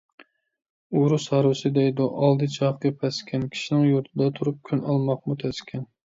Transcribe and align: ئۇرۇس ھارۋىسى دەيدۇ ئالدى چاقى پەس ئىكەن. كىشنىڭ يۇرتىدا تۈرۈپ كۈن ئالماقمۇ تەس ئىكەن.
ئۇرۇس 0.99 1.25
ھارۋىسى 1.33 1.69
دەيدۇ 1.75 2.07
ئالدى 2.21 2.47
چاقى 2.53 2.91
پەس 3.03 3.19
ئىكەن. 3.23 3.43
كىشنىڭ 3.57 3.83
يۇرتىدا 3.89 4.31
تۈرۈپ 4.39 4.57
كۈن 4.71 4.81
ئالماقمۇ 4.87 5.37
تەس 5.45 5.61
ئىكەن. 5.65 5.85